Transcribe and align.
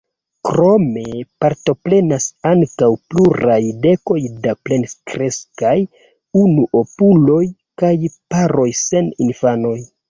Krome 0.47 1.03
partoprenas 1.43 2.25
ankaŭ 2.53 2.89
pluraj 3.15 3.59
dekoj 3.85 4.19
da 4.47 4.57
plenkreskaj 4.69 5.77
unuopuloj 6.47 7.41
kaj 7.85 7.97
paroj 8.35 8.71
sen 8.87 9.17
infanoj. 9.31 9.81